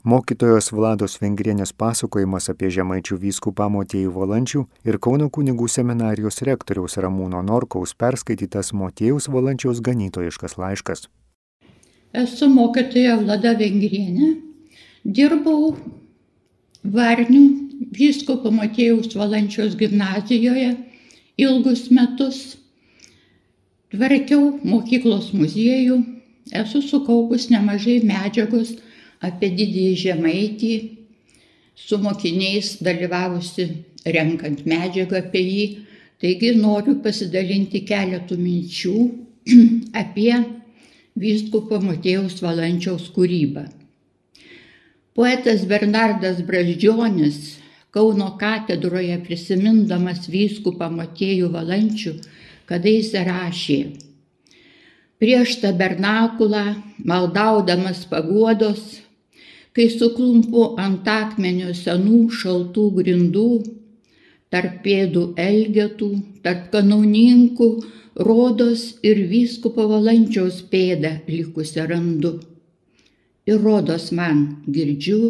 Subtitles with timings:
[0.00, 7.42] Mokytojos Vlados Vengrienės pasakojimas apie žemaičių vyskupą Motiejų Valančių ir Kauno kunigų seminarijos rektoriaus Ramūno
[7.44, 11.04] Norkaus perskaitytas Motiejus Valančiaus ganytojiškas laiškas.
[12.16, 14.40] Esu mokytoja Vlada Vengrienė.
[15.04, 15.76] Dirbau
[16.80, 17.44] Varnių
[17.92, 20.78] vyskupo Matėjaus Valančiaus gimnazijoje
[21.36, 22.44] ilgus metus.
[23.92, 26.00] Tvarkiau mokyklos muziejų,
[26.56, 28.78] esu sukaupus nemažai medžiagos
[29.26, 30.72] apie didįjį žemaitį,
[31.76, 33.68] su mokiniais dalyvavusi
[34.16, 35.66] renkant medžiagą apie jį.
[36.20, 38.96] Taigi noriu pasidalinti keletų minčių
[40.02, 40.34] apie
[41.20, 43.64] vyskupo Matėjaus Valančiaus kūrybą.
[45.16, 52.12] Poetas Bernardas Braždžionis Kauno katedroje prisimindamas vyskupą Matėjų Valančių,
[52.70, 53.78] kada jis rašė,
[55.18, 59.00] prieš tabernakulą, maldaudamas paguodos,
[59.74, 63.50] kai suklumpu ant akmenio senų šaltų grindų,
[64.50, 66.10] tarp pėdų elgetų,
[66.42, 67.68] tarp kanauninkų,
[68.26, 72.32] rodos ir vyskupo valančiaus pėdą likusią randu.
[73.46, 75.20] Ir rodos man girdžiu,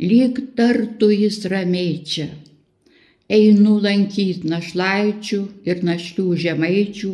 [0.00, 2.30] lyg tartų jis ramiai čia.
[3.28, 7.12] Einu lankyti našlaičių ir našlių žemaičių,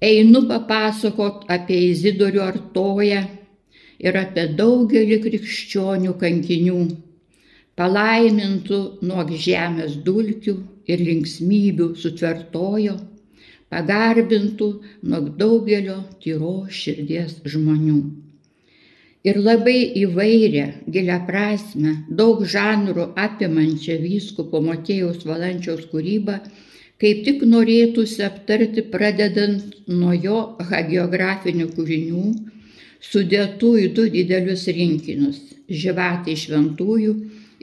[0.00, 3.24] einu papasakot apie Izidorių artoją
[4.02, 6.78] ir apie daugelį krikščionių kankinių,
[7.78, 10.56] palaimintų nuo žemės dulkių
[10.90, 12.98] ir linksmybių sutvertojo,
[13.72, 14.68] pagarbintų
[15.10, 17.98] nuo daugelio tyro širdies žmonių.
[19.24, 26.34] Ir labai įvairią, gilę prasme, daug žanrų apimančią vyskupo Motėjaus Valančiaus kūrybą,
[27.00, 32.26] kaip tik norėtųsi aptarti pradedant nuo jo hagiografinių kūrinių,
[33.10, 35.38] sudėtų į du didelius rinkinius-
[35.82, 37.14] Živatai šventųjų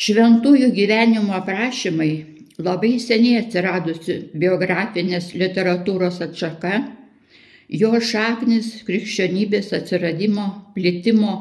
[0.00, 2.24] Šventųjų gyvenimo aprašymai
[2.58, 6.74] labai seniai atsiradusi biografinės literatūros atšaka,
[7.68, 11.34] jo šaknis krikščionybės atsiradimo, plitimo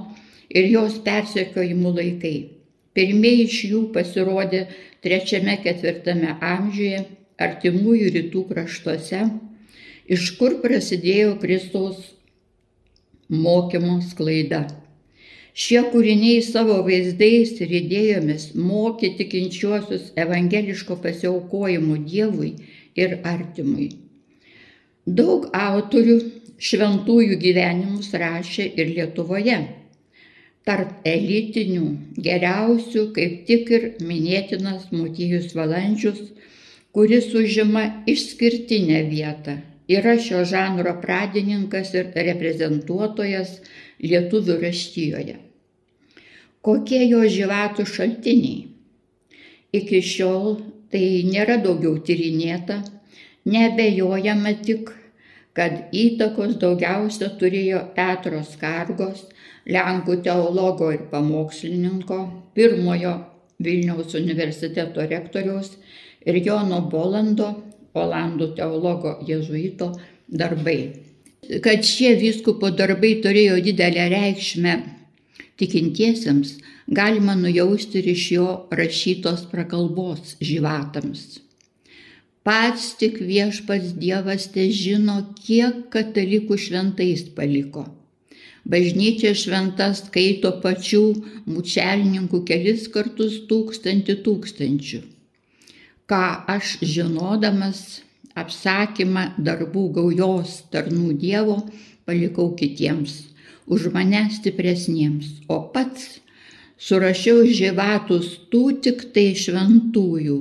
[0.49, 2.37] ir jos persekiojimų laikai.
[2.97, 4.65] Pirmieji iš jų pasirodė
[5.05, 7.03] trečiame ketvirtame amžiuje
[7.39, 9.21] artimųjų rytų kraštuose,
[10.09, 12.01] iš kur prasidėjo Kristaus
[13.29, 14.65] mokymo sklaida.
[15.59, 22.53] Šie kūriniai savo vaizdais ir idėjomis mokė tikinčiuosius evangeliško pasiaukojimo Dievui
[22.95, 23.89] ir artimui.
[25.05, 26.19] Daug autorių
[26.59, 29.59] šventųjų gyvenimus rašė ir Lietuvoje
[30.67, 31.85] tarp elitinių
[32.25, 36.21] geriausių kaip tik ir minėtinas Motiejus Valandžius,
[36.93, 39.59] kuris užima išskirtinę vietą.
[39.89, 43.55] Yra šio žanro pradininkas ir reprezentuotojas
[44.05, 45.39] lietuvių raštijoje.
[46.61, 48.67] Kokie jo žyvatų šaltiniai?
[49.79, 50.59] Iki šiol
[50.93, 52.81] tai nėra daugiau tyrinėta,
[53.49, 54.91] nebejojama tik,
[55.59, 59.25] kad įtakos daugiausia turėjo Petro Skargos,
[59.69, 62.19] Lenkų teologo ir pamokslininko,
[62.55, 63.11] pirmojo
[63.59, 65.73] Vilniaus universiteto rektoriaus
[66.25, 67.49] ir Jono Bolando,
[67.99, 69.91] Olandų teologo jėzuito
[70.41, 70.79] darbai.
[71.65, 74.77] Kad šie vyskupo darbai turėjo didelę reikšmę
[75.59, 76.55] tikintiesiems,
[76.87, 81.48] galima nujausti ir iš jo rašytos prakalbos žyvatams.
[82.47, 87.89] Pats tik viešpats Dievas te žino, kiek katalikų šventais paliko
[88.69, 91.01] Bažnyčia šventa skaito pačių
[91.49, 94.99] mučelininkų kelis kartus tūkstantį tūkstančių.
[96.09, 97.79] Ką aš žinodamas
[98.37, 101.57] apsakymą darbų gaujos tarnų Dievo
[102.05, 103.15] palikau kitiems,
[103.65, 106.19] už mane stipresniems, o pats
[106.77, 110.37] surašiau žyvatus tų tik tai šventųjų,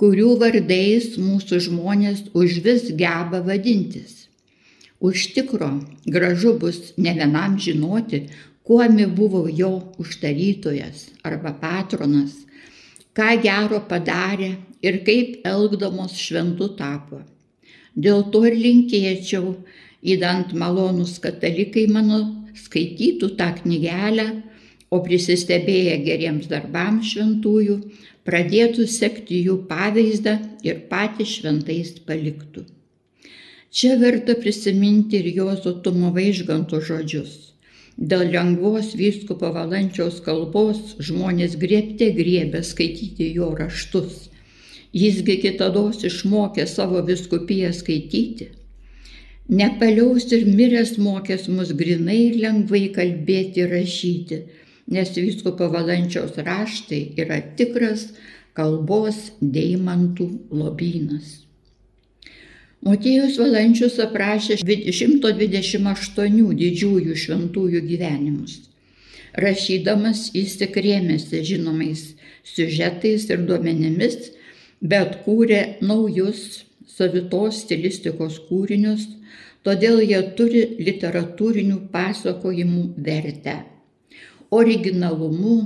[0.00, 4.20] kurių vardais mūsų žmonės už vis geba vadintis
[5.00, 8.18] Už tikro gražu bus ne vienam žinoti,
[8.62, 12.34] kuomi buvo jo užtarytojas arba patronas,
[13.16, 14.50] ką gero padarė
[14.84, 17.22] ir kaip elgdamos šventu tapo.
[17.96, 19.54] Dėl to ir linkėčiau,
[20.04, 22.20] įdant malonus katalikai mano,
[22.52, 24.28] skaitytų tą knygelę,
[24.92, 27.80] o prisistebėję geriems darbams šventųjų,
[28.28, 30.36] pradėtų sekti jų pavyzdą
[30.66, 32.66] ir patys šventais paliktų.
[33.70, 37.36] Čia verta prisiminti ir Juozo Tumo Vaižganto žodžius.
[38.10, 44.30] Dėl lengvos vyskupo valančiaus kalbos žmonės griebte griebė skaityti jo raštus.
[44.96, 48.48] Jisgi kitados išmokė savo viskupiją skaityti.
[49.60, 54.40] Nepaliaus ir miręs mokės mus grinai ir lengvai kalbėti ir rašyti,
[54.90, 58.08] nes vyskupo valančiaus raštai yra tikras
[58.58, 61.40] kalbos deimantų lobynas.
[62.80, 68.54] Motiejus Valančius aprašė 128 didžiųjų šventųjų gyvenimus.
[69.36, 72.06] Rašydamas jis tik rėmėsi žinomais
[72.48, 74.16] siužetais ir duomenimis,
[74.80, 79.04] bet kūrė naujus savitos stilistikos kūrinius,
[79.62, 83.58] todėl jie turi literatūrinių pasakojimų vertę.
[84.50, 85.56] Originalumu,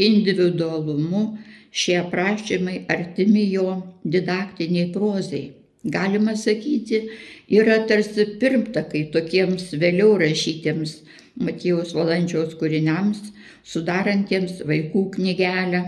[0.00, 1.24] individualumu
[1.70, 5.46] šie aprašymai artimi jo didaktiniai prozai
[5.84, 7.08] galima sakyti,
[7.48, 11.00] yra tarsi pirmtakai tokiems vėliau rašytiems
[11.40, 13.30] Matijos valančiaus kūriniams,
[13.64, 15.84] sudarantiems vaikų knygelę,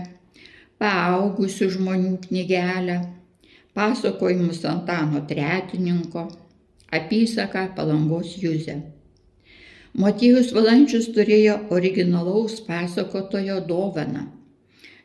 [0.81, 2.95] paaugusių žmonių knygelę,
[3.77, 6.25] pasakojimus Antano Tretininko,
[6.89, 8.79] apysaką Palangos Juzę.
[9.93, 14.23] Matijus Valančius turėjo originalaus pasakotojo dovaną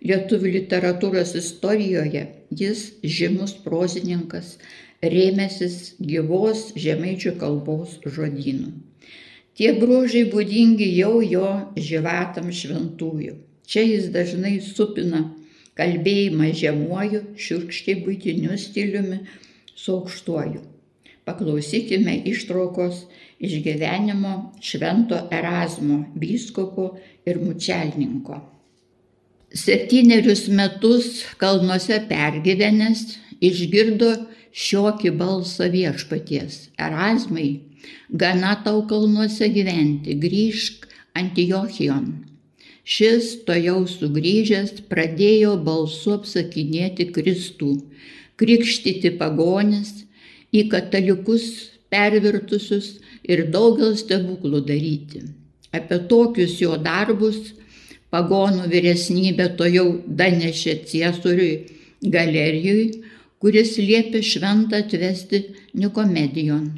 [0.00, 2.23] Lietuvių literatūros istorijoje
[2.61, 4.55] jis žymus prozininkas,
[5.02, 8.70] rėmėsis gyvos žemaičių kalbos žodynų.
[9.58, 13.37] Tie bruožai būdingi jau jo žyvatam šventųjų.
[13.69, 15.26] Čia jis dažnai supina
[15.76, 19.20] kalbėjimą žemuoju, šiurkščiai būtiniu stiliumi
[19.75, 20.64] su aukštuoju.
[21.29, 23.02] Paklausykime ištraukos
[23.38, 26.93] iš gyvenimo švento Erasmo, vyskupo
[27.26, 28.40] ir mučelninko
[29.55, 33.05] septynerius metus kalnuose pergyvenęs
[33.40, 34.11] išgirdo
[34.52, 36.69] šiokį balsą viešpaties.
[36.76, 37.61] Erasmai,
[38.11, 40.88] gana tau kalnuose gyventi, grįžk
[41.19, 42.11] Antiochijon.
[42.88, 47.75] Šis to jau sugrįžęs pradėjo balsu apsakinėti Kristų,
[48.41, 50.05] krikštyti pagonis,
[50.52, 51.49] į katalikus
[51.93, 52.94] pervirtusius
[53.28, 55.22] ir daugel stebuklų daryti.
[55.72, 57.52] Apie tokius jo darbus
[58.12, 59.86] pagonų vyresnybė to jau
[60.20, 61.52] danešė ciesoriui
[62.02, 63.04] galerijui,
[63.38, 65.44] kuris liepė šventą atvesti
[65.78, 66.69] Nikomedijon.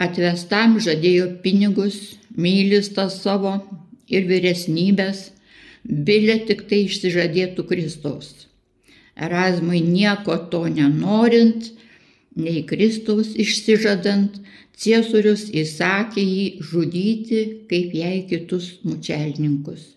[0.00, 3.54] Atvestam žadėjo pinigus, mylistą savo
[4.10, 5.28] ir vyresnybės,
[5.84, 8.32] bilė tik tai išsižadėtų Kristaus.
[9.14, 11.70] Erasmui nieko to nenorint,
[12.34, 14.40] nei Kristaus išsižadant,
[14.78, 17.40] ciesorius įsakė jį žudyti
[17.70, 19.94] kaip jai kitus mučelninkus.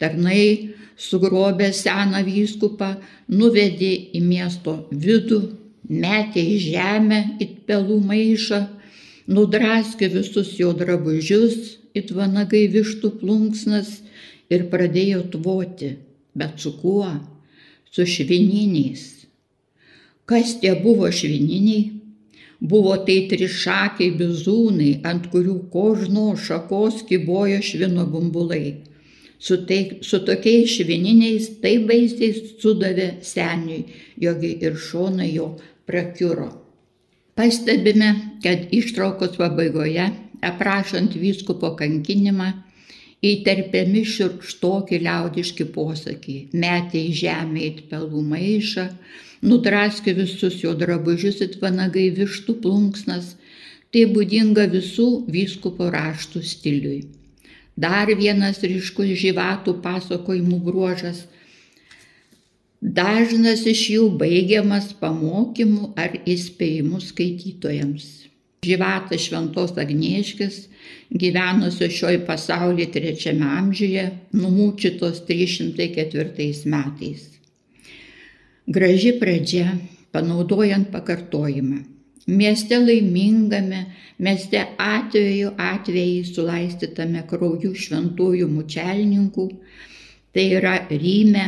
[0.00, 2.96] Tarnai sugrobė seną vyskupą,
[3.28, 5.40] nuvedė į miesto vidų,
[5.88, 8.62] metė į žemę it pelų maišą,
[9.28, 14.00] nudraskė visus jo drabužius, it vanagai vištų plunksnas
[14.52, 15.96] ir pradėjo tvoti.
[16.36, 17.08] Bet su kuo?
[17.88, 19.26] Su švininiais.
[20.28, 21.95] Kas tie buvo švininiai?
[22.60, 28.78] Buvo tai trišakiai bizūnai, ant kurių kožno šakos kibojo švino bumbulai
[29.38, 33.84] su, tai, su tokiais švininiais taip baisiai sudavė seniui,
[34.20, 35.50] jogi ir šonai jo
[35.88, 36.50] prakiuro.
[37.36, 38.12] Pastebime,
[38.42, 40.06] kad ištraukos pabaigoje,
[40.46, 42.48] aprašant vyskupo kankinimą,
[43.26, 48.86] įterpiami širkštoki liaudiški posakiai, metė į žemę į pelų maišą,
[49.46, 53.34] nudraskė visus jo drabužius it vanagai vištų plunksnas,
[53.92, 57.00] tai būdinga visų vyskupo raštų stiliui.
[57.76, 61.26] Dar vienas ryškus žyvatų pasakojimų bruožas.
[62.80, 68.08] Dažnas iš jų baigiamas pamokymu ar įspėjimu skaitytojams.
[68.66, 70.66] Žyvatas Šventos Agnieškis,
[71.12, 77.35] gyvenusio šioj pasaulyje trečiame amžiuje, numūčytos 304 metais.
[78.66, 79.78] Graži pradžia,
[80.10, 81.84] panaudojant pakartojimą.
[82.26, 83.84] Mieste laimingame,
[84.18, 89.44] mieste atveju atvejai sulaistytame krauju šventųjų mučelininkų,
[90.34, 91.44] tai yra Ryme,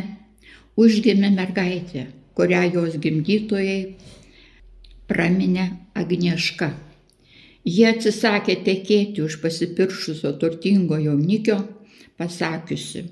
[0.78, 2.04] užgimė mergaitė,
[2.38, 3.80] kurią jos gimdytojai
[5.10, 5.64] praminė
[5.98, 6.68] Agnieška.
[7.66, 11.58] Jie atsisakė tekėti už pasipiršusio turtingo jaunikio,
[12.14, 13.08] pasakiusi,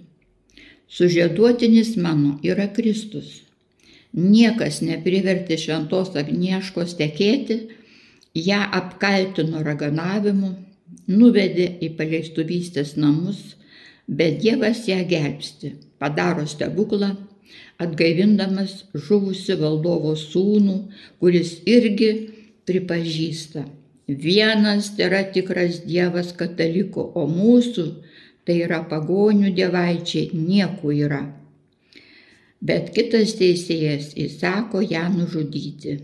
[0.86, 3.42] sužieduotinis mano yra Kristus
[4.14, 7.58] Niekas neprivertė šventos Agnieškos tekėti,
[8.36, 10.52] ją apkaltino raganavimu,
[11.08, 13.56] nuvedė į paleistuvystės namus,
[14.06, 17.14] bet Dievas ją gelbsti, padaro stebuklą,
[17.82, 20.76] atgaivindamas žuvusi valdovo sūnų,
[21.20, 22.10] kuris irgi
[22.68, 23.66] pripažįsta.
[24.06, 27.86] Vienas yra tikras Dievas kataliko, o mūsų
[28.46, 31.24] tai yra pagonių dievaičiai, nieko yra.
[32.66, 35.96] Bet kitas teisėjas įsako ją nužudyti.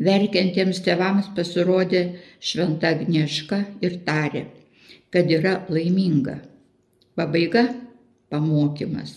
[0.00, 2.02] Verkiantiems tėvams pasirodė
[2.50, 4.44] šventa Agnieška ir tarė,
[5.12, 6.36] kad yra laiminga.
[7.16, 7.64] Pabaiga-
[8.30, 9.16] pamokymas.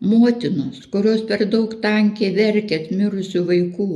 [0.00, 3.88] Motinos, kurios per daug tankiai verkėt mirusių vaikų,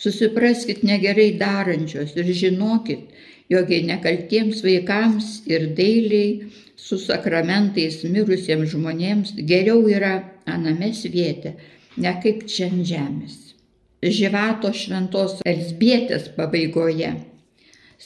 [0.00, 3.02] susipraskit negerai darančios ir žinokit,
[3.52, 11.54] jog nekaltiems vaikams ir dailiai su sakramentais mirusiems žmonėms geriau yra aname svietė,
[11.96, 13.36] ne kaip čia ant žemės.
[14.04, 17.14] Žyvato šventos Elsbietės pabaigoje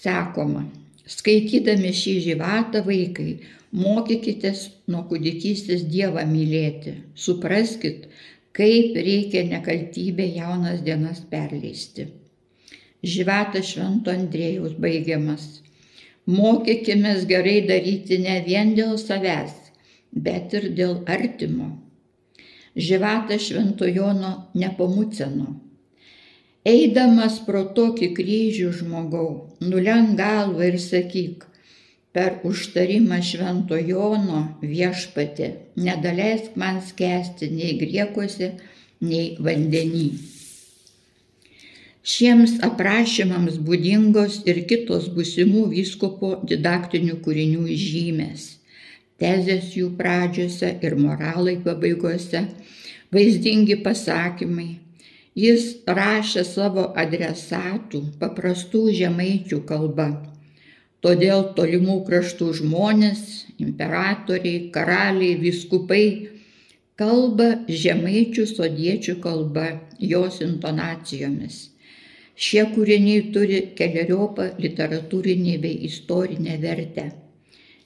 [0.02, 0.66] sakoma,
[1.09, 3.33] skaitydami šį žyvatą vaikai,
[3.73, 8.07] mokykitės nuo kūdikystės Dievą mylėti, supraskit,
[8.57, 12.09] kaip reikia nekaltybę jaunas dienas perleisti.
[13.07, 15.62] Žyvatas Švento Andrėjaus baigiamas.
[16.26, 19.54] Mokykime gerai daryti ne vien dėl savęs,
[20.12, 21.71] bet ir dėl artimo.
[22.77, 25.55] Žyvatas Švento Jono nepamuceno.
[26.69, 29.29] Eidamas pro tokį kryžių žmogau,
[29.63, 31.47] nulenk galvą ir sakyk,
[32.13, 38.51] per užtarimą Švento Jono viešpatė, nedaleisk man skęsti nei griekuose,
[39.01, 40.09] nei vandenį.
[42.09, 48.47] Šiems aprašymams būdingos ir kitos būsimų vyskupo didaktinių kūrinių žymės-
[49.23, 52.45] tezės jų pradžiose ir moralai pabaigose,
[53.15, 54.69] vaizdingi pasakymai.
[55.39, 55.67] Jis
[55.99, 60.09] rašė savo adresatų paprastų žemaičių kalba.
[61.05, 63.25] Todėl tolimų kraštų žmonės,
[63.63, 66.05] imperatoriai, karaliai, viskupai
[66.99, 69.69] kalba žemaičių sodiečių kalba,
[70.03, 71.67] jos intonacijomis
[72.39, 77.07] Šie kūriniai turi keliariopą literatūrinį bei istorinę vertę.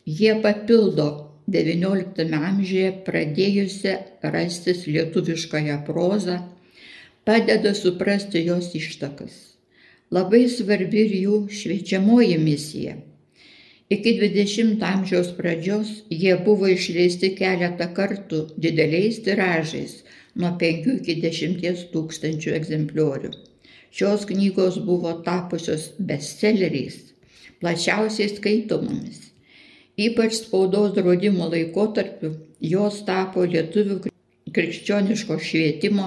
[0.02, 1.04] Jie papildo
[1.47, 3.92] XIX amžiuje pradėjusią
[4.35, 6.40] rastis lietuviškąją prozą,
[7.25, 9.37] padeda suprasti jos ištakas.
[10.11, 12.97] Labai svarbi ir jų šviečiamoji misija.
[13.94, 20.00] Iki XX amžiaus pradžios jie buvo išleisti keletą kartų dideliais tiražais
[20.35, 23.30] nuo 5 iki 10 tūkstančių egzempliorių.
[23.94, 26.99] Šios knygos buvo tapusios bestselleriais,
[27.61, 29.32] plačiausiai skaitomomis.
[30.01, 32.31] Ypač spaudos draudimo laikotarpiu
[32.65, 33.99] jos tapo lietuvių
[34.57, 36.07] krikščioniško švietimo,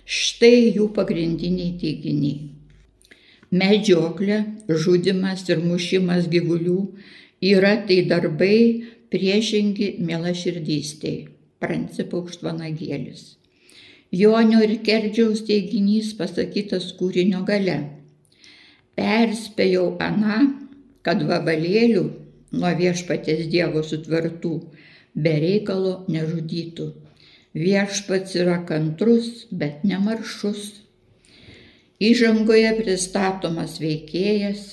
[0.03, 2.49] Štai jų pagrindiniai teiginiai.
[3.53, 6.79] Medžioklė, žudimas ir mušimas gyvulių
[7.53, 8.57] yra tai darbai
[9.13, 11.19] priešingi mielaširdystėj
[11.61, 13.23] Prancipaukštvanagėlis.
[14.13, 17.77] Jonio ir Kerdžiaus teiginys pasakytas kūrinio gale.
[18.97, 20.39] Perspėjau Aną,
[21.05, 22.03] kad vabalėlių
[22.57, 24.53] nuo viešpatės Dievo sutvertų
[25.15, 26.89] be reikalo nežudytų.
[27.53, 30.71] Viešpats yra kantrus, bet nemaršus.
[32.03, 34.63] Įžangoje pristatomas veikėjas,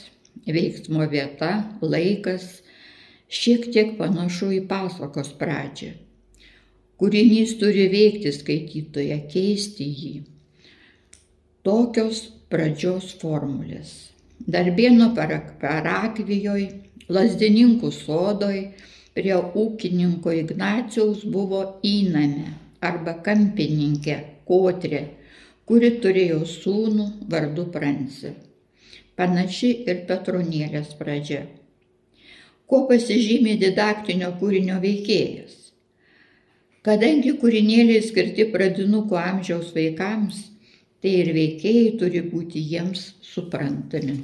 [0.48, 2.62] veiksmo vieta, laikas,
[3.28, 5.92] šiek tiek panašu į pasakos pradžią.
[7.00, 10.14] Kūrinys turi veikti skaitytoje, keisti jį.
[11.64, 13.92] Tokios pradžios formulės.
[14.40, 16.68] Darbėno parakvijoje,
[17.12, 18.58] lasdininkų sodoj,
[19.16, 24.18] prie ūkininko Ignaciaus buvo įname arba kampininkė
[24.50, 25.02] Kotrė,
[25.68, 28.32] kuri turėjo sūnų vardu Pransį.
[29.18, 31.44] Panaši ir Petronėlės pradžia.
[32.66, 35.56] Kuo pasižymė didaktinio kūrinio veikėjas?
[36.86, 40.38] Kadangi kūrinėliai skirti pradinukų amžiaus vaikams,
[41.02, 44.22] tai ir veikėjai turi būti jiems suprantami.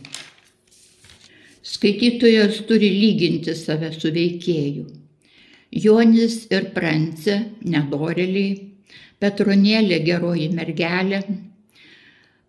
[1.66, 4.84] Skaitytojas turi lyginti save su veikėju.
[5.84, 7.34] Jonis ir Prancė
[7.72, 8.52] nedoreliai,
[9.18, 11.18] Petronėlė geroji mergelė.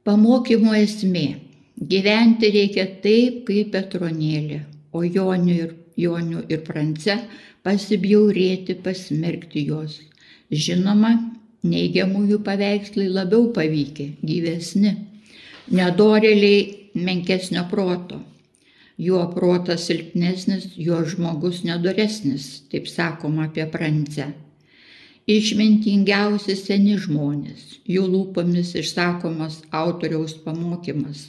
[0.06, 1.26] Pamokymo esmė-
[1.94, 4.62] gyventi reikia taip, kaip Petronėlė,
[4.94, 5.74] o Jonių ir,
[6.06, 7.18] Jonių ir Prance
[7.66, 10.00] pasibjaurėti, pasmerkti juos.
[10.52, 11.14] Žinoma,
[11.66, 14.96] neigiamųjų paveikslai labiau pavykę, gyvesni,
[15.72, 16.60] nedoreliai
[16.94, 18.22] menkesnio proto
[18.98, 24.32] juo protas silpnesnis, juo žmogus nedoresnis, taip sakoma apie prancę.
[25.28, 31.28] Išmintingiausi seni žmonės, jų lūpomis išsakomas autoriaus pamokymas.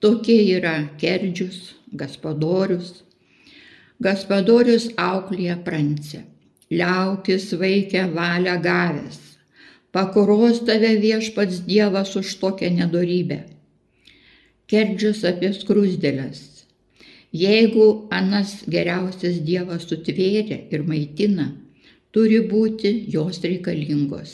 [0.00, 3.02] Tokie yra Kerdžius, Gaspadorius.
[4.00, 6.22] Gaspadorius auklėje prancę.
[6.72, 9.18] Liaukis vaikę valią gavęs.
[9.92, 13.42] Pakuros tave viešpats Dievas už tokią nedorybę.
[14.70, 16.59] Kerdžius apie skrusdėlės.
[17.32, 21.44] Jeigu anas geriausias Dievas sutvėrė ir maitina,
[22.10, 24.32] turi būti jos reikalingos.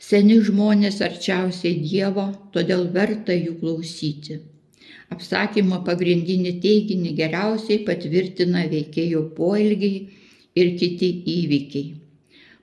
[0.00, 4.38] Seni žmonės arčiausiai Dievo, todėl verta jų klausyti.
[5.12, 10.08] Apsakymo pagrindinį teiginį geriausiai patvirtina veikėjo poelgiai
[10.56, 11.92] ir kiti įvykiai.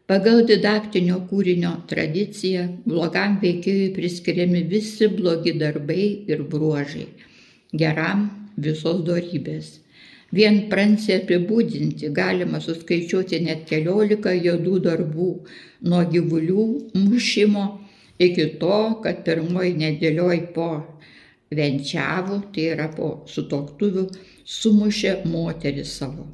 [0.10, 7.06] Pagal didaktinio kūrinio tradiciją blogam veikėjui priskiriami visi blogi darbai ir bruožai.
[7.78, 9.78] Geram visos dorybės.
[10.36, 15.30] Vien prancė apibūdinti galima suskaičiuoti net keliolika jodų darbų,
[15.89, 17.65] nuo gyvulių mušimo
[18.19, 20.69] iki to, kad pirmoji nedėlioj po
[21.56, 24.06] venčiavų, tai yra po sutoktuvių,
[24.45, 26.28] sumušė moterį savo.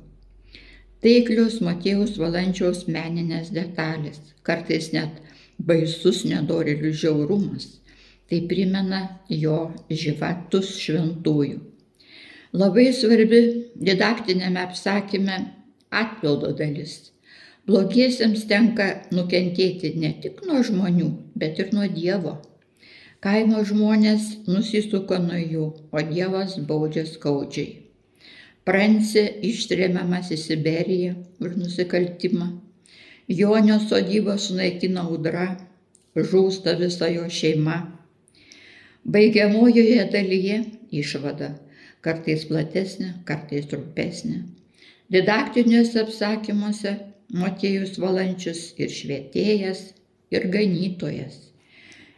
[1.06, 5.22] Taiklios Matėjus valančiaus meninės detalės, kartais net
[5.70, 7.68] baisus nedorelių žiaurumas,
[8.28, 9.60] tai primena jo
[10.04, 11.62] žyvatus šventųjų.
[12.56, 13.40] Labai svarbi
[13.88, 15.38] didaktinėme apsakyme
[16.02, 16.94] atpildo dalis.
[17.68, 18.86] Blogiesiems tenka
[19.18, 21.08] nukentėti ne tik nuo žmonių,
[21.42, 22.36] bet ir nuo Dievo.
[23.26, 27.82] Kaimo žmonės nusisuko nuo jų, o Dievas baudžia skaudžiai.
[28.64, 32.50] Prancė ištremiamas į Siberiją už nusikaltimą.
[33.42, 35.50] Jonio sodybą sunaikina audra,
[36.16, 37.82] žūsta visa jo šeima.
[39.04, 40.64] Baigiamojoje dalyje
[41.04, 41.56] išvada
[42.06, 44.44] kartais platesnė, kartais trumpesnė.
[45.14, 46.96] Didaktiniuose apsakymuose
[47.36, 49.80] Motiejus valančius ir švietėjas,
[50.34, 51.40] ir ganytojas.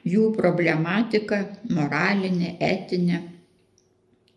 [0.07, 1.39] Jų problematika
[1.71, 3.21] moralinė, etinė,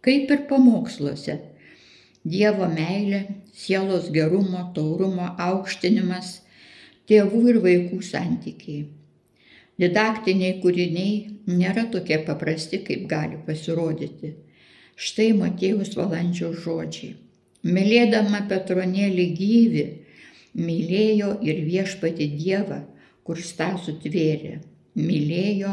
[0.06, 1.36] kaip ir pamoksluose.
[2.30, 3.20] Dievo meilė,
[3.56, 6.36] sielos gerumo, taurumo aukštinimas,
[7.10, 8.84] tėvų ir vaikų santykiai.
[9.80, 11.14] Didaktiniai kūriniai
[11.50, 14.34] nėra tokie paprasti, kaip gali pasirodyti
[15.00, 17.14] Štai Matėjus valandžio žodžiai.
[17.64, 19.84] Mylėdama Petronėlį gyvi,
[20.60, 22.82] mylėjo ir viešpati Dievą,
[23.24, 24.58] kur stasų tvėrė,
[25.00, 25.72] mylėjo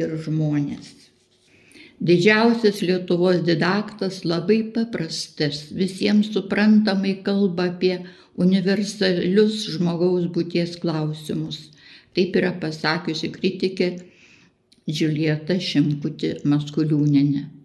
[0.00, 0.92] ir žmonės.
[1.98, 7.96] Didžiausias Lietuvos didaktas labai paprastas, visiems suprantamai kalba apie
[8.36, 11.64] universalius žmogaus būties klausimus.
[12.14, 13.94] Taip yra pasakiusi kritikė
[14.88, 17.57] Džiulieta Šimkutė Maskuliūnenė.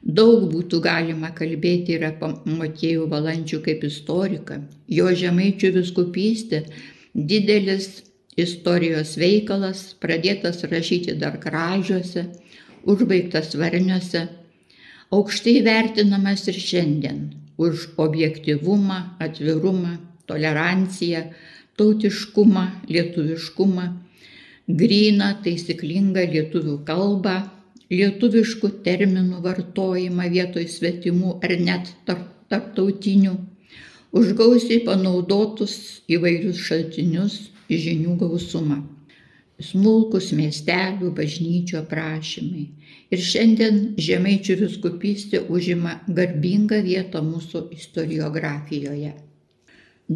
[0.00, 4.62] Daug būtų galima kalbėti ir apie Motiejų valandžių kaip istoriką.
[4.88, 6.62] Jo žemaičių viskupystė
[7.14, 8.00] didelis
[8.40, 12.30] istorijos veikalas, pradėtas rašyti dar kražiuose,
[12.88, 14.28] užbaigtas varniuose,
[15.12, 17.20] aukštai vertinamas ir šiandien
[17.60, 21.26] už objektivumą, atvirumą, toleranciją,
[21.76, 23.86] tautiškumą, lietuviškumą,
[24.80, 27.36] gryną, taisyklingą lietuvių kalbą,
[27.90, 33.34] lietuviškų terminų vartojimą vietoj svetimų ar net tarptautinių,
[34.12, 35.74] už gausiai panaudotus
[36.10, 37.36] įvairius šaltinius,
[37.70, 38.80] žinių gausumą.
[39.60, 42.62] Smulkus miestelių bažnyčių aprašymai.
[43.12, 49.12] Ir šiandien žemaičių viskupystė užima garbingą vietą mūsų istoriografijoje.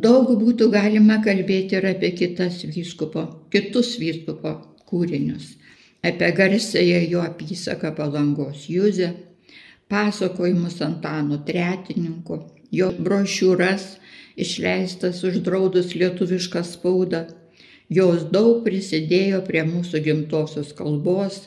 [0.06, 4.54] Daug būtų galima kalbėti ir apie kitas vyskupo, kitus vyskupo
[4.88, 5.52] kūrinius,
[6.04, 9.12] apie garsėją jo apysaką palangos Juzę,
[9.88, 12.40] pasakojimus Antano Tretininko,
[12.72, 13.86] jo brošiūras
[14.36, 17.24] išleistas uždraudus lietuvišką spaudą.
[17.92, 21.44] Jos daug prisidėjo prie mūsų gimtosios kalbos,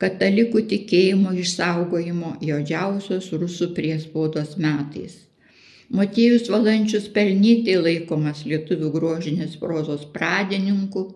[0.00, 5.18] katalikų tikėjimo išsaugojimo jodžiausios rusų priespaudos metais.
[5.90, 11.08] Motiejus Valančius pelnytai laikomas lietuvių grožinės prozos pradininku,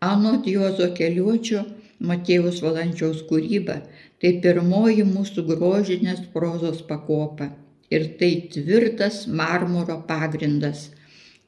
[0.00, 1.66] anot Jozo Keliuočio
[1.98, 3.80] Motiejus Valančiaus kūryba
[4.22, 7.48] tai pirmoji mūsų grožinės prozos pakopa
[7.90, 10.90] ir tai tvirtas marmuro pagrindas,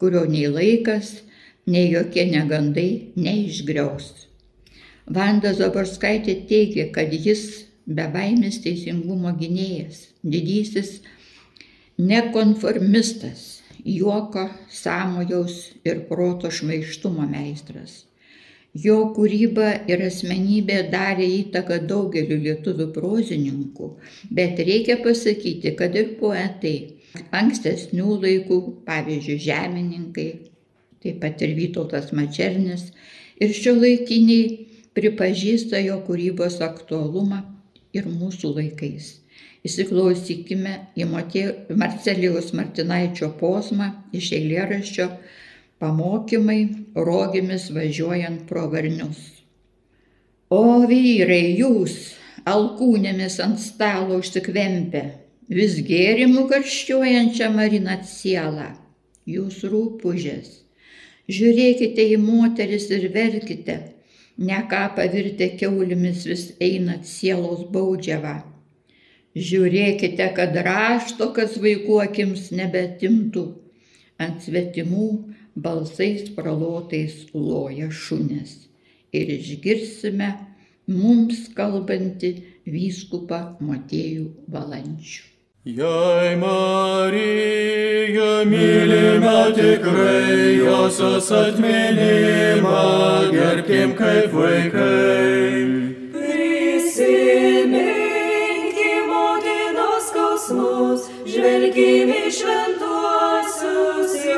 [0.01, 1.21] kurio nei laikas,
[1.67, 4.27] nei jokie negandai neišgriaus.
[5.11, 11.01] Vanda Zaborskaitė teigia, kad jis bebaimis teisingumo gynėjas, didysis
[11.99, 18.05] nekonformistas, juoko, samojaus ir proto šmaištumo meistras.
[18.79, 23.89] Jo kūryba ir asmenybė darė įtaką daugeliu lietuvių prozininkų,
[24.31, 26.77] bet reikia pasakyti, kad ir poetai
[27.35, 30.29] ankstesnių laikų, pavyzdžiui, žemininkai,
[31.03, 32.93] taip pat ir Vytautas Mačernis,
[33.43, 37.43] ir šio laikiniai pripažįsta jo kūrybos aktualumą
[37.97, 39.17] ir mūsų laikais.
[39.67, 45.11] Įsiklausykime į Marcelijaus Martinaičio posmą iš eilėraščio
[45.81, 46.61] Pamokymai
[46.95, 49.21] rogimis važiuojant pro varnius.
[50.53, 51.95] O vyrai, jūs,
[52.45, 55.03] alkūnėmis ant stalo užsikvempę,
[55.49, 58.67] vis gėrimų karščiuojančią marinat sielą,
[59.25, 60.53] jūs rūpužės.
[61.33, 63.81] Žiūrėkite į moteris ir verkite,
[64.37, 68.37] ne ką pavirtę keulimis vis einat sielos baudžiavą.
[69.49, 73.49] Žiūrėkite, kad rašto, kas vaikų akims nebetimtų,
[74.21, 75.11] ant svetimų
[75.57, 78.69] balsais pralotais loja šunis
[79.13, 80.31] ir išgirsime
[80.91, 82.31] mums kalbantį
[82.71, 85.31] vyskupą Matėjų Valančių.
[85.65, 95.61] Jei Marija mylime tikrai, josios atminimą gerbkim kaip vaikai.
[96.17, 97.85] Prisiminkim
[99.13, 102.11] motinos skausmus, žvelgim į
[102.41, 102.70] šventuosius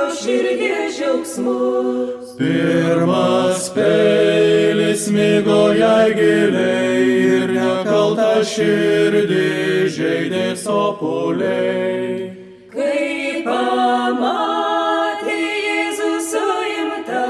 [0.03, 2.37] jo širdie džiaugsmus.
[2.39, 7.03] Pirmas peilis mygo jai giliai
[7.37, 9.49] ir nekalta širdį
[9.97, 12.31] žaidė sopuliai.
[12.73, 15.39] Kai pamatė
[15.69, 17.27] Jėzus suimta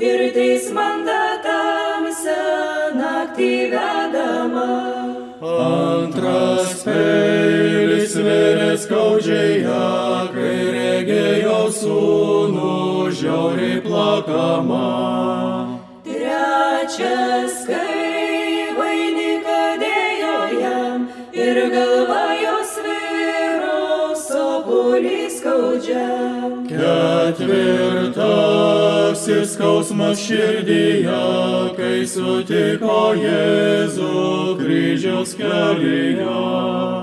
[0.00, 2.40] ir teismandatamsa
[2.98, 4.70] naktį vedama.
[5.38, 9.97] Antras peilis vėrė skaudžiai ją,
[14.28, 15.80] plakama.
[16.04, 26.68] Trečias, kai vainiką dėjo jam ir galva jos vyro sopulį skaudžiam.
[26.68, 27.68] Ketvirtasis
[29.56, 31.24] skausmas širdyje,
[31.78, 34.14] kai sutiko Jėzų
[34.60, 36.97] kryžiaus kelyje.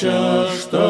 [0.00, 0.80] Šeštasis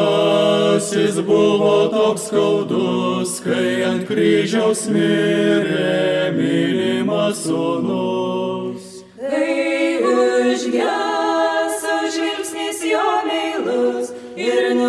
[1.27, 9.03] buvo toks skaudus, kai ant kryžiaus mirė mylimas sūnus.
[9.19, 14.79] Kai užgeso žvilgsnis jo meilus ir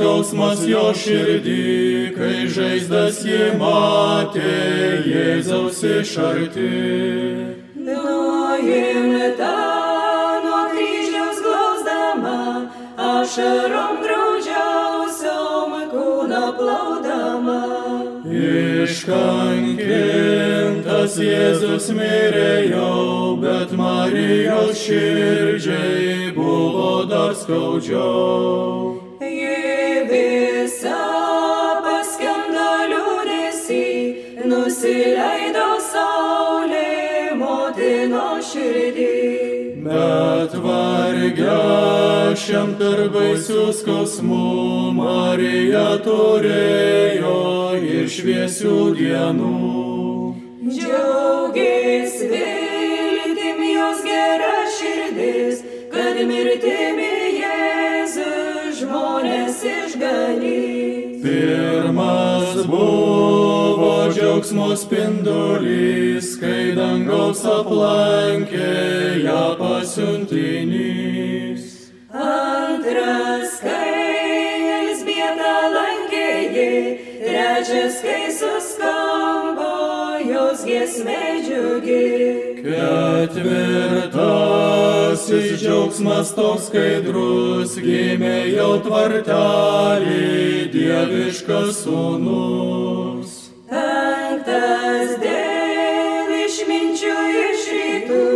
[0.00, 4.52] skausmas jo širdį, kai žaizdas jį matė
[5.04, 6.68] Jėzaus iš arti.
[7.84, 9.58] Nuimta
[10.44, 12.40] nuo kryžiaus glausdama,
[13.10, 17.60] ašarom graudžiausiom kūną plaudama.
[18.40, 19.82] Iškankintas
[21.26, 28.99] Jėzus mirė jau, bet Marijos širdžiai buvo dar skaudžiau.
[41.30, 50.34] Vargia šiam tarp baisių skausmų Marija turėjo ir šviesių dienų.
[50.70, 55.62] Džiaugės viltim jos gera širdis,
[55.92, 61.22] kad mirtimi Jėzus žmonės išganys.
[61.22, 70.89] Pirmas buvo džiaugsmo spindulys, kai dangaus aplankė ją pasiuntinys.
[72.90, 76.70] Antras, kai Elsbieta lankė jį,
[77.22, 82.64] trečias, kai suskambo jos giesmė džiugi.
[82.64, 83.62] Ketvirtasis
[85.62, 93.30] džiaugsmas toks skaidrus, gimė jau tvartelį dieviškas sūnus.
[93.70, 98.26] Penktas dėl išminčių iš rytų,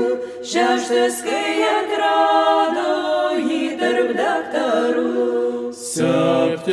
[0.47, 3.14] šeštas, kai atrado
[4.55, 5.73] daktarų.
[5.75, 6.65] Septintasis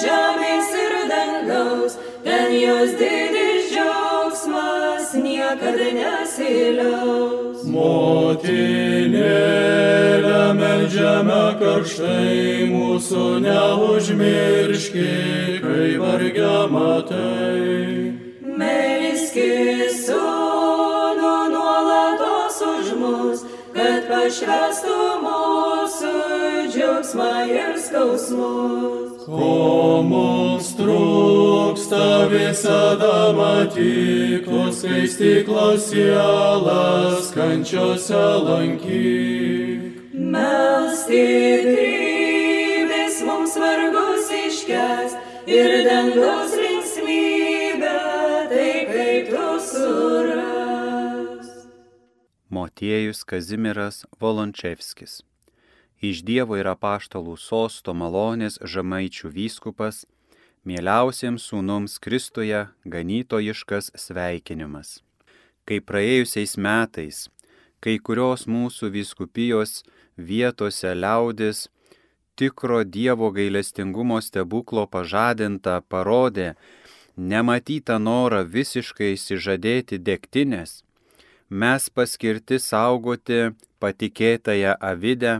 [0.03, 7.59] žemės ir dangaus, ten jos didis džiaugsmas niekada nesiliaus.
[7.71, 9.60] Motinėlė
[10.91, 15.11] melžiame karštai, mūsų neužmirški,
[15.63, 18.11] kai vargia matai.
[18.43, 26.13] Melskis sūnų nuolatos už mus, kad pašvestų mūsų
[26.73, 29.23] džiaugsmą ir skausmus.
[29.25, 39.60] Ko mums trūksta visada matyk, tos skaistiklos sielas kančiose lankyk.
[41.11, 42.87] Stiprybės
[43.27, 45.17] mums vargus iškest
[45.51, 47.97] ir dangaus linksmybę,
[48.47, 51.49] tai kaip tu suras.
[52.47, 55.19] Motiejus Kazimiras Volončevskis.
[55.99, 60.07] Iš Dievo ir apaštalų sosto malonės žemaičių vyskupas,
[60.63, 65.03] mieliausiems sūnums Kristuje ganytojiškas sveikinimas.
[65.67, 67.27] Kai praėjusiais metais,
[67.83, 69.83] kai kurios mūsų vyskupijos
[70.17, 71.67] vietose liaudis
[72.35, 76.53] tikro Dievo gailestingumo stebuklo pažadinta parodė
[77.17, 80.81] nematytą norą visiškai įsižadėti degtinės,
[81.49, 83.51] mes paskirti saugoti
[83.83, 85.33] patikėtąją avidę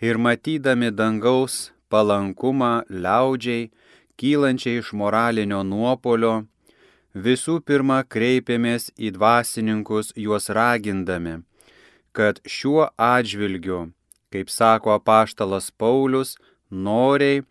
[0.00, 3.70] ir matydami dangaus palankumą liaudžiai,
[4.20, 6.34] kylančiai iš moralinio nuopolio,
[7.14, 11.40] visų pirma kreipėmės į dvasininkus juos ragindami,
[12.12, 13.88] kad šiuo atžvilgiu,
[14.32, 16.36] kaip sako apaštalas Paulius,
[16.70, 17.42] noriai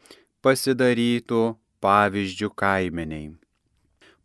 [0.46, 1.44] pasidarytų
[1.84, 3.32] pavyzdžių kaimeniai.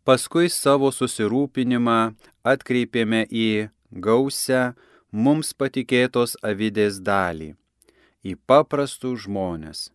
[0.03, 1.99] Paskui savo susirūpinimą
[2.43, 3.69] atkreipėme į
[4.03, 4.73] gausią
[5.11, 7.53] mums patikėtos avidės dalį-
[8.29, 9.89] į paprastus žmonės,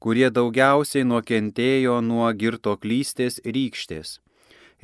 [0.00, 4.18] kurie daugiausiai nukentėjo nuo girtoklystės rykštės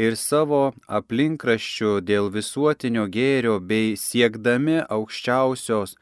[0.00, 5.96] ir savo aplinkraščių dėl visuotinio gėrio bei siekdami aukščiausios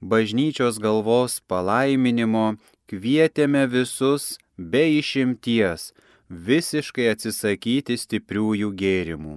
[0.00, 2.56] bažnyčios galvos palaiminimo
[2.90, 5.92] kvietėme visus be išimties
[6.30, 9.36] visiškai atsisakyti stipriųjų gėrimų.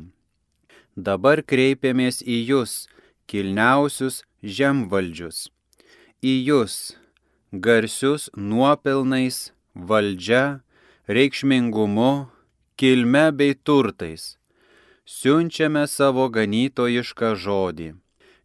[0.97, 2.87] Dabar kreipiamės į jūs,
[3.29, 5.47] kilniausius žemvaldžius,
[6.25, 6.97] į jūs,
[7.53, 10.61] garsius nuopelnais, valdžia,
[11.07, 12.27] reikšmingumu,
[12.75, 14.35] kilme bei turtais.
[15.09, 17.93] Siunčiame savo ganytojišką žodį.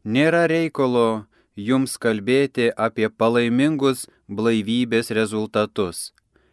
[0.05, 6.13] Nėra reikalo jums kalbėti apie palaimingus blaivybės rezultatus,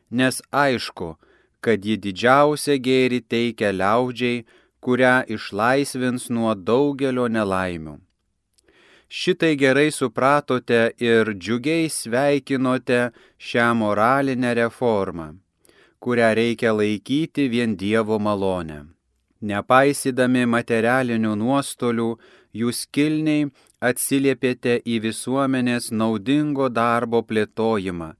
[0.09, 1.17] nes aišku,
[1.61, 4.45] kad ji didžiausia gėri teikia liaudžiai,
[4.81, 7.99] kurią išlaisvins nuo daugelio nelaimių.
[9.11, 15.27] Šitai gerai supratote ir džiugiai sveikinote šią moralinę reformą,
[15.99, 18.85] kurią reikia laikyti vien Dievo malonę.
[19.41, 22.09] Nepaisydami materialinių nuostolių,
[22.55, 23.49] jūs kilniai
[23.81, 28.13] atsiliepėte į visuomenės naudingo darbo plėtojimą,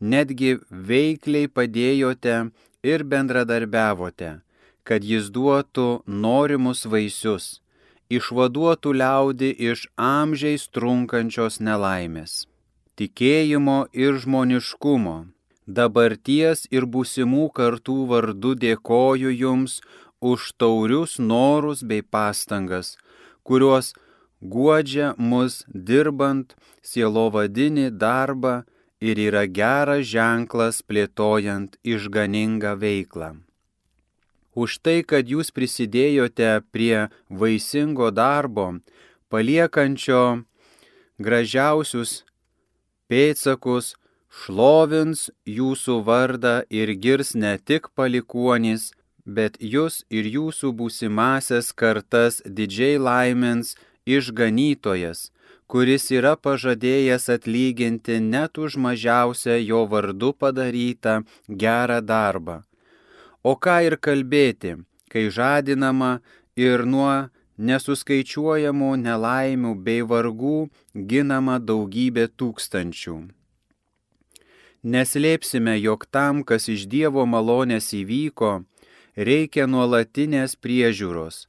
[0.00, 2.36] netgi veikliai padėjote
[2.82, 4.30] ir bendradarbiavote,
[4.84, 7.58] kad jis duotų norimus vaisius,
[8.10, 12.46] išvaduotų liaudį iš amžiais trunkančios nelaimės.
[12.98, 15.16] Tikėjimo ir žmoniškumo,
[15.66, 19.80] dabarties ir būsimų kartų vardu dėkoju Jums
[20.20, 22.96] už taurius norus bei pastangas,
[23.42, 23.94] kuriuos
[24.40, 28.64] guodžia mus dirbant sielovadinį darbą
[29.00, 33.36] ir yra geras ženklas plėtojant išganingą veiklą.
[34.54, 38.80] Už tai, kad jūs prisidėjote prie vaisingo darbo,
[39.30, 40.42] paliekančio
[41.22, 42.24] gražiausius
[43.08, 43.94] pėtsakus,
[44.30, 48.90] šlovins jūsų vardą ir girs ne tik palikuonys,
[49.24, 53.76] bet jūs ir jūsų būsimasias kartas didžiai laimins
[54.16, 55.30] išganytojas,
[55.70, 61.20] kuris yra pažadėjęs atlyginti net už mažiausią jo vardu padarytą
[61.62, 62.56] gerą darbą.
[63.42, 64.76] O ką ir kalbėti,
[65.12, 66.20] kai žadinama
[66.58, 67.12] ir nuo
[67.68, 70.56] nesuskaičiuojamų nelaimių bei vargų
[71.12, 73.16] ginama daugybė tūkstančių.
[74.82, 78.52] Neslėpsime, jog tam, kas iš Dievo malonės įvyko,
[79.28, 81.44] reikia nuolatinės priežiūros,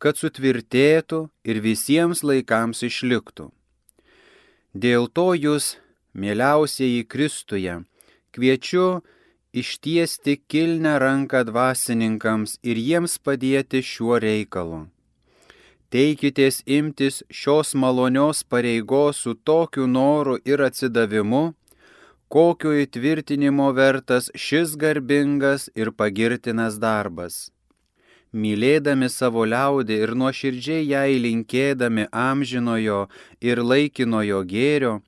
[0.00, 3.50] kad sutvirtėtų ir visiems laikams išliktų.
[4.72, 5.76] Dėl to jūs,
[6.16, 7.74] mieliausieji Kristuje,
[8.32, 9.02] kviečiu
[9.52, 14.86] ištiesti kilnę ranką dvasininkams ir jiems padėti šiuo reikalu.
[15.90, 21.44] Teikitės imtis šios malonios pareigos su tokiu noru ir atsidavimu,
[22.30, 27.48] kokio įtvirtinimo vertas šis garbingas ir pagirtinas darbas
[28.32, 33.06] mylėdami savo liaudį ir nuoširdžiai jai linkėdami amžinojo
[33.40, 35.00] ir laikinojo gėrio,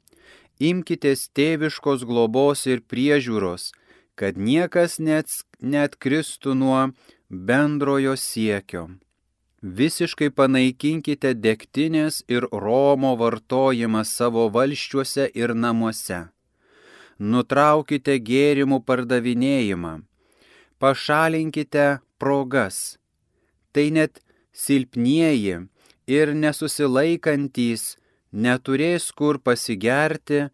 [0.58, 3.72] imkitės tėviškos globos ir priežiūros,
[4.14, 5.30] kad niekas net,
[5.60, 6.90] net kristų nuo
[7.30, 8.88] bendrojo siekio.
[9.62, 16.24] Visiškai panaikinkite degtinės ir romo vartojimą savo valščiuose ir namuose.
[17.22, 20.00] Nutraukite gėrimų pardavinėjimą.
[20.82, 22.98] Pašalinkite progas
[23.72, 24.20] tai net
[24.52, 25.58] silpnieji
[26.06, 27.96] ir nesusilaikantys
[28.32, 30.48] neturės kur pasigerti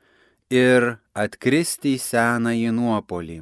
[0.50, 3.40] ir atkristi į senąjį nuopolį.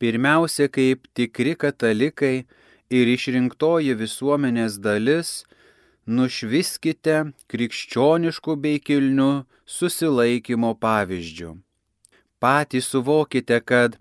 [0.00, 2.46] Pirmiausia, kaip tikri katalikai
[2.90, 5.44] ir išrinktoji visuomenės dalis,
[6.06, 11.52] nušviskite krikščioniškų bei kilnių susilaikymo pavyzdžių.
[12.40, 13.98] Patys suvokite, kad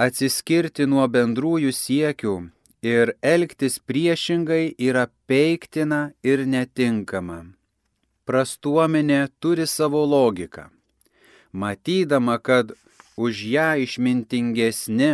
[0.00, 2.36] atsiskirti nuo bendrųjų siekių
[2.82, 7.54] ir elgtis priešingai yra peiktina ir netinkama.
[8.26, 10.68] Prastuomenė turi savo logiką.
[11.52, 12.72] Matydama, kad
[13.16, 15.12] už ją išmintingesni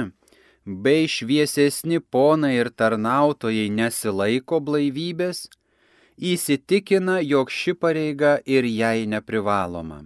[0.65, 5.49] bei šviesesni ponai ir tarnautojai nesilaiko blaivybės,
[6.19, 10.05] įsitikina, jog ši pareiga ir jai neprivaloma.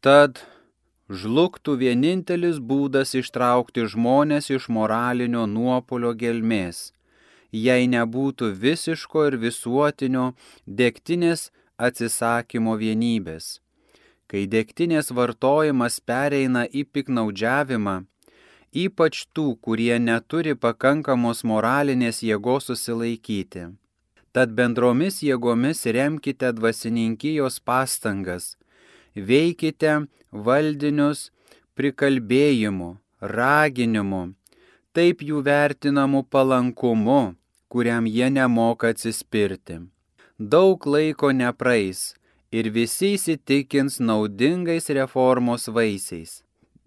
[0.00, 0.42] Tad
[1.10, 6.92] žlugtų vienintelis būdas ištraukti žmonės iš moralinio nuopolio gelmės
[7.64, 10.26] jei nebūtų visiško ir visuotinio
[10.66, 13.60] degtinės atsisakymo vienybės.
[14.26, 17.96] Kai degtinės vartojimas pereina į piknaudžiavimą,
[18.74, 23.68] ypač tų, kurie neturi pakankamos moralinės jėgos susilaikyti.
[24.34, 28.56] Tad bendromis jėgomis remkite dvasininkijos pastangas,
[29.14, 31.30] veikite valdinius
[31.78, 34.22] prikalbėjimu, raginimu,
[34.92, 37.36] taip jų vertinamu palankumu,
[37.68, 39.80] kuriam jie nemoka atsispirti.
[40.38, 42.14] Daug laiko nepraeis
[42.52, 46.42] ir visi įsitikins naudingais reformos vaisiais.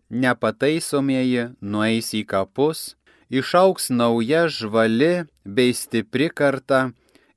[0.10, 2.96] Nepataisomieji nueis į kapus,
[3.30, 6.90] išauks nauja žvali bei stipri karta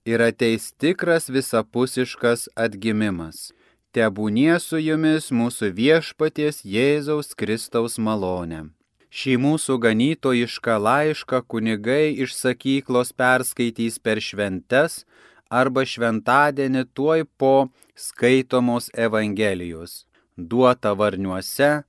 [0.05, 3.50] ir ateis tikras visapusiškas atgimimas.
[3.92, 8.70] Tebūnie su jumis mūsų viešpaties Jėzaus Kristaus malonė.
[9.12, 15.05] Šį mūsų ganytojišką laišką kunigai iš sakyklos perskaitys per šventes
[15.53, 20.09] arba šventadienį tuoj po skaitomos Evangelijos.
[20.38, 21.85] Duota varniuose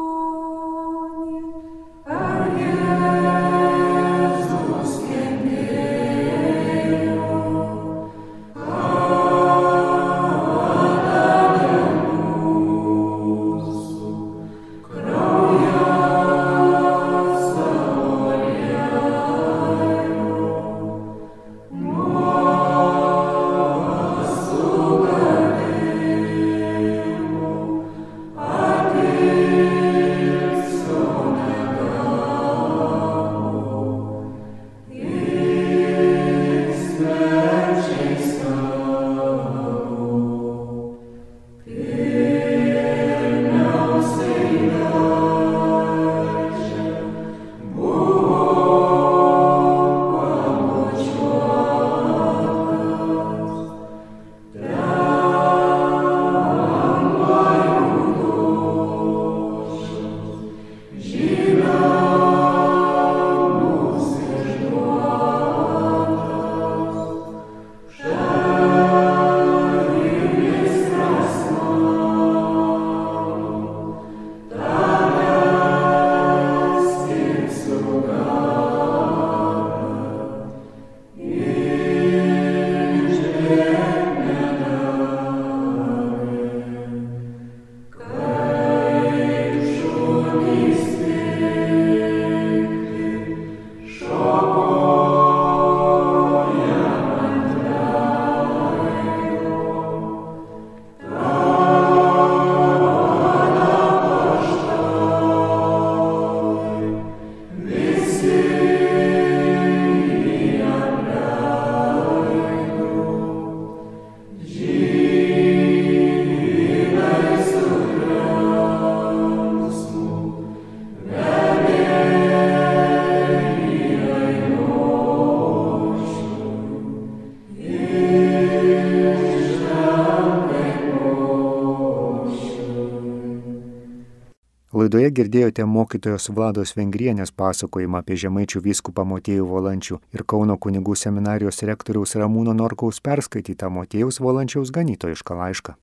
[134.87, 141.59] Laidoje girdėjote mokytojos Vlados Vengrienės pasakojimą apie žemaičių vyskupą Motiejų Volančių ir Kauno kunigų seminarijos
[141.67, 145.75] rektoriaus Ramūno Norkaus perskaitytą Motiejaus Volančiaus ganytojišką laišką.